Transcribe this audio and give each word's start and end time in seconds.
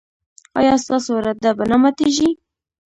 ایا 0.59 0.73
ستاسو 0.83 1.09
اراده 1.17 1.51
به 1.57 1.63
نه 1.71 1.77
ماتیږي؟ 1.81 2.29